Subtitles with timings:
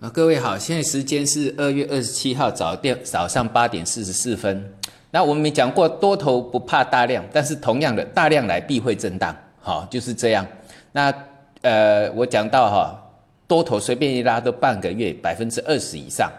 [0.00, 4.72] 啊，各位好，现在时间是二月二十七号早点早上八点四十四分。
[5.10, 10.46] 那我们讲过多头不怕大量，但是同样的大量来必会震荡，好就是这样。
[10.92, 11.12] 那
[11.60, 13.12] 呃，我讲到哈，
[13.46, 16.32] 多头随便一拉都半个月百分之二十以上，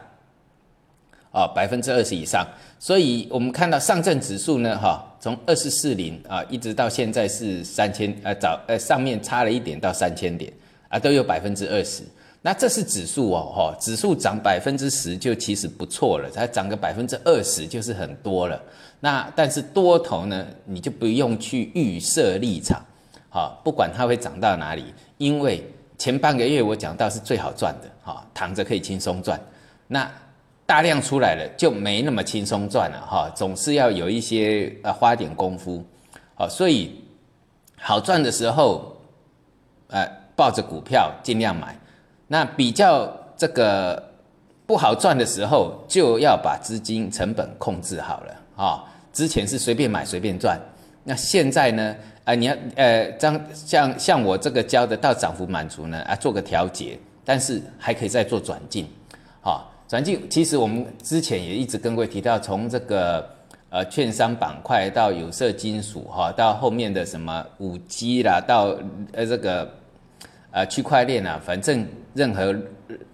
[1.31, 2.43] 啊，百分之二十以上。
[2.79, 10.51] 所以我们看到上证指数呢，哈，从二四四零啊，一直到现在是三千，呃，早呃上面差了一点到三千点
[10.89, 12.01] 啊，都有百分之二十。
[12.43, 18.59] 那这是指数哦，哈，指数涨百分之十就其实不错了，它涨个百分之二十就是很多了。
[18.99, 22.83] 那但是多头呢，你就不用去预设立场，
[23.29, 24.85] 好，不管它会涨到哪里，
[25.19, 25.63] 因为
[25.99, 29.39] 前半个月我讲到是最好赚的，哈，躺着可以轻松赚。
[29.87, 30.11] 那
[30.65, 35.85] 大量出来了就没那么轻松赚了，哈，总是要有一些呃花点功夫，
[36.33, 37.03] 好，所以
[37.77, 38.97] 好赚的时候，
[39.89, 41.77] 呃，抱着股票尽量买。
[42.31, 44.01] 那比较这个
[44.65, 48.85] 不好赚的时候，就要把资金成本控制好了啊。
[49.11, 50.57] 之前是随便买随便赚，
[51.03, 51.93] 那现在呢？
[52.23, 58.87] 啊，你要呃，样像像我这个教的到涨幅满足呢，啊，做个调节，但是还可以再做转进，
[59.41, 60.25] 好，转进。
[60.29, 63.27] 其实我们之前也一直跟各位提到，从这个
[63.69, 68.73] 呃券商板块到有色金属哈，到后面的什么五 G 啦，到
[69.11, 69.69] 呃这个。
[70.53, 72.53] 呃，区块链啊，反正任何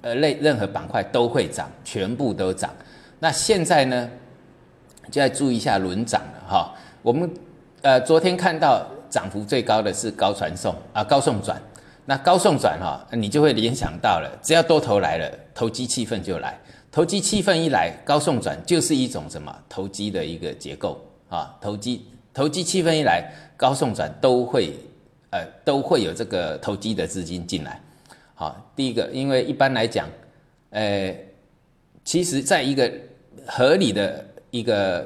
[0.02, 2.74] 呃类任何板块都会涨，全部都涨。
[3.20, 4.10] 那现在呢，
[5.12, 6.74] 就要注意一下轮涨了哈。
[7.04, 7.32] 我们
[7.84, 11.62] 呃昨天看到涨幅最高的是高传送啊，高送转。
[12.06, 16.58] 那高送转哈，你就会联想到了，只要多头来了，投机气氛就来。
[16.92, 21.00] 投机气氛一来，高送转就是一种什么投机的一个结构
[21.30, 21.56] 啊。
[21.62, 24.74] 投机投机气氛一来，高送转都会。
[25.32, 27.82] 呃，都会有这个投机的资金进来。
[28.34, 30.08] 好，第一个，因为一般来讲，
[30.70, 31.14] 呃，
[32.06, 32.92] 其实在一个
[33.46, 35.06] 合理的一个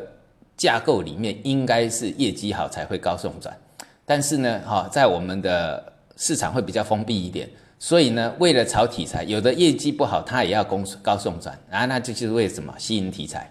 [0.58, 3.58] 架构里面，应该是业绩好才会高送转。
[4.06, 7.50] 但是呢，哈，在我们的市场会比较封闭一点，
[7.80, 11.86] 所以呢，为了炒题材，有的业绩不好，它也要高高送转啊。
[11.86, 13.50] 那这就是为什么吸引题材。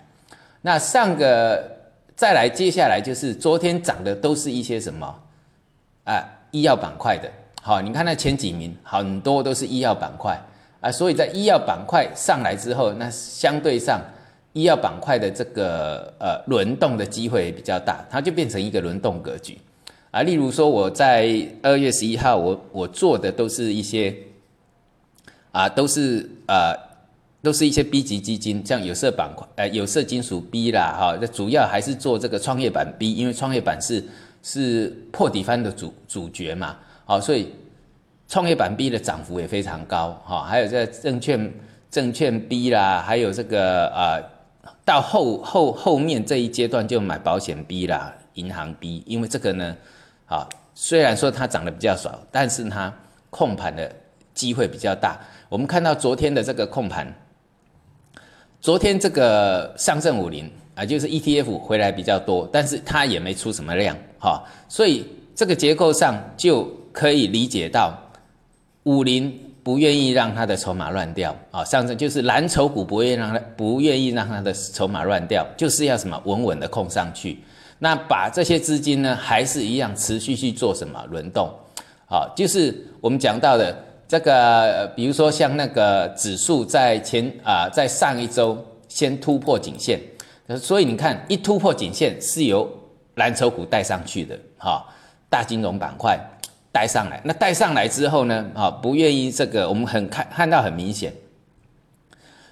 [0.60, 1.64] 那上个
[2.14, 5.22] 再来，接下来就是昨天涨的都是一些什么
[6.04, 6.22] 啊？
[6.52, 7.30] 医药板块的，
[7.62, 10.36] 好，你看那前几名，很多都是医药板块
[10.80, 14.00] 啊，所以在医药板块上来之后，那相对上
[14.52, 19.58] 医药板块的这个呃轮动的机会比较大，它就变成一个轮动格局
[20.10, 20.22] 啊。
[20.22, 24.12] 例如说，我在二月十一号，我我做的都是一些
[25.52, 26.74] 啊，都是呃，
[27.42, 34.04] 都是一些 B 级基金，像有色板块，呃，有色金属 B 啦，哈，那主要还是做这个创业板 B，因为创业板是。
[34.42, 36.76] 是破底翻的主主角嘛？
[37.04, 37.54] 好，所以
[38.28, 40.44] 创业板 B 的涨幅也非常高哈。
[40.44, 41.52] 还有这证券
[41.90, 44.20] 证券 B 啦，还有这个啊，
[44.84, 49.76] 到后后后面这一阶段就买保险 B 啦，银行 B，因为这个呢，
[50.26, 52.92] 啊，虽然说它涨得比较少，但是它
[53.28, 53.94] 控盘的
[54.32, 55.20] 机会比较大。
[55.48, 57.12] 我们看到昨天的这个控盘，
[58.60, 60.50] 昨天这个上证五零。
[60.76, 65.04] 啊，就是 ETF 回来比较多，但是它也没出什么量，哈，所以
[65.34, 67.98] 这个结构上就可以理解到，
[68.82, 69.32] 五零
[69.62, 77.38] 不愿意让它的筹码乱掉，啊，上证就是蓝筹股不愿意让它不愿意让它的筹码乱掉，就是要什么稳稳的控上去，
[77.78, 81.50] 那把这些资金呢，还是一样持续去做什么轮动，
[82.06, 83.74] 好，就是我们讲到的
[84.06, 89.98] 这个，比如说像那个指数在前啊，在上一周先突破颈线。
[90.58, 92.68] 所以你看，一突破颈线是由
[93.16, 94.84] 蓝筹股带上去的，哈，
[95.28, 96.18] 大金融板块
[96.72, 97.20] 带上来。
[97.24, 101.12] 那带上来之后呢，啊，不愿意这个，我们很看看到很明显，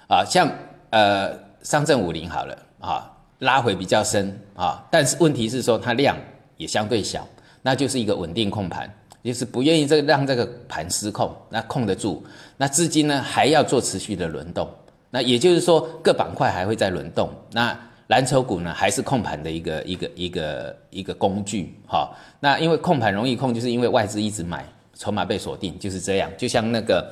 [0.07, 0.51] 啊，像
[0.89, 1.31] 呃
[1.63, 6.15] 上证五零好了，啊，拉回比较深，啊，但是问题是说它量
[6.57, 7.25] 也相对小，
[7.61, 8.93] 那就是一个稳定控盘，
[9.23, 12.23] 就是不愿意这个让这个盘失控，那控得住，
[12.57, 14.69] 那资金呢还要做持续的轮动，
[15.09, 17.75] 那也就是说各板块还会在轮动，那。
[18.09, 22.09] 蓝筹股呢，还是控盘的一个一个一个一个工具，哈。
[22.39, 24.65] 那因为控盘容易控，就是因为外资一直买，
[24.95, 26.31] 筹码被锁定，就是这样。
[26.35, 27.07] 就像那个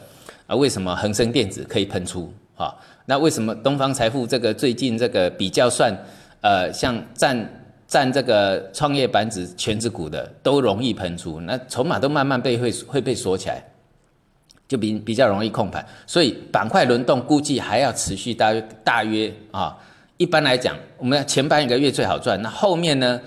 [0.48, 2.76] 啊，为什么恒生电子可以喷出，哈？
[3.06, 5.96] 那为什么东方财富这个最近这个比较算，
[6.42, 13.64] 呃，像占占这个创业板指全指股的都容易喷出，那筹码都慢慢被会会被锁起来，
[14.68, 15.86] 就比比较容易控盘。
[16.08, 19.78] 所以板块轮动估计还要持续大约大约啊。
[20.18, 23.22] 一般来讲，我们要前半一个月最好赚，那后面呢，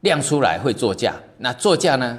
[0.00, 2.18] 量出来会做价，那做价呢，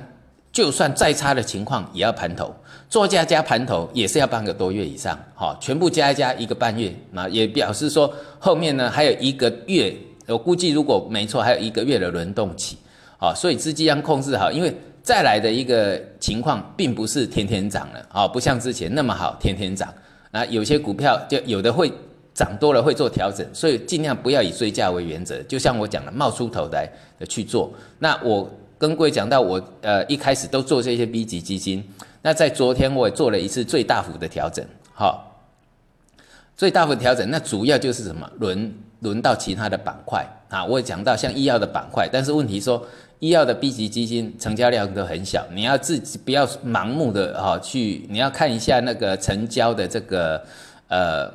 [0.51, 2.53] 就算再差的情况也要盘头，
[2.89, 9.95] 做价加盘头也是要半个多月以上，好，全部加一加一个半月，那也表示说后面呢还有一个月，
[10.27, 12.77] 我估计如果没错，还有一个月的轮动期，
[13.17, 19.93] 好，所以资金要控制好，因为再来的一个情况并不是天天涨了，好，不像之前那么好天天涨，
[20.29, 21.89] 那有些股票就有的会
[22.33, 26.89] 涨多了会做调整，所以尽量不要以追价为原则，就像我讲的冒出头来
[27.19, 28.49] 的去做，那我。
[28.75, 31.81] 跟各位讲到，我呃一开始都做这些 B 级基金，
[32.21, 35.39] 那在昨天我也做了一次最大幅的调整，好，
[36.57, 42.85] 最大幅调整，那主要就是什么轮轮到其他的板块啊，我也讲到像医药的板块，但是问题说
[43.19, 50.43] 医药的 B 级基金成交量都很小，你要自己不要盲目的哈去，你要看一下那个成交的这个
[50.89, 51.31] 呃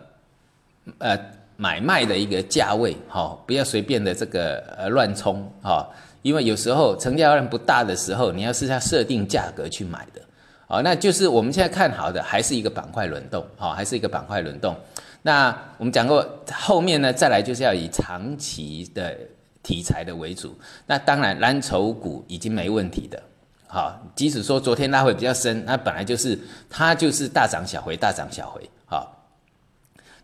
[0.98, 1.18] 呃
[1.56, 5.88] 买卖的一个价位哈，不要随便的这个呃乱冲哈。
[6.22, 10.20] 因为有时候成交量不大的时候，你要是要设定价格去买的，
[10.66, 14.76] 哦，那就是我们现在看好的还是一个板块轮动，好，还是一个板块轮动。
[15.22, 19.16] 那我们讲过后面呢，再来就是要以长期的
[19.62, 20.56] 题材的为主。
[20.86, 23.22] 那当然蓝筹股已经没问题的，
[23.68, 26.38] 好，即使说昨天拉回比较深，那本来就是
[26.68, 29.14] 它就是大涨小回，大涨小回，好。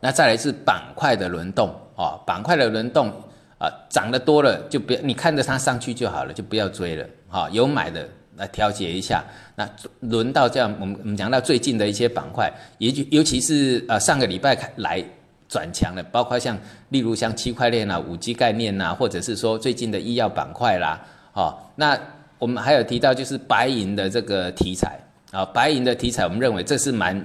[0.05, 3.11] 那再来是板块的轮动，哦，板块的轮动。
[3.56, 7.06] 啊，涨得多了就不要，你看着它上去就好了，就不要追了。
[7.29, 8.06] 哈，有买的
[8.37, 9.25] 来调节一下。
[9.55, 9.67] 那
[10.01, 15.03] 轮到这样，我们我们讲到最近的一些板块，也就尤其是呃上个礼拜来
[15.49, 16.59] 转强的，包括像
[16.91, 21.01] 例如像区块链啊、五 G 概念呐，或者是说最近的医药板块啦。
[21.33, 21.99] 哦，那
[22.39, 24.99] 我们还有提到就是白银的这个题材
[25.31, 27.25] 啊，白银的题材，我们认为这是蛮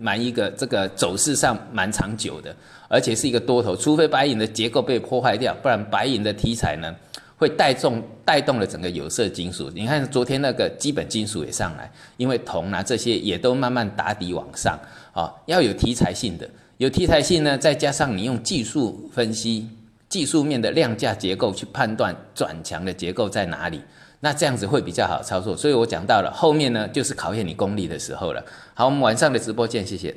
[0.00, 2.56] 蛮一个这个走势上蛮长久的。
[2.92, 6.92] 而且是一个多头，除非白银的结构被破坏掉，不然白银的题材呢，
[7.36, 9.70] 会带动带动了整个有色金属。
[9.72, 14.76] 你看昨天那个基本金属也上来，因为铜啊这些也都慢慢打底往上
[15.12, 19.68] 啊，要有题材性的，有题材性呢，再加上你用技术分析、
[20.08, 23.80] 技术面的量价结构去判断转强的结构在哪里，
[24.20, 25.56] 那这样子会比较好操作。
[25.56, 28.44] 所以我讲到了后面呢，就是考验你功力的时候了。
[28.74, 30.14] 好，我们晚上的直播见，谢谢。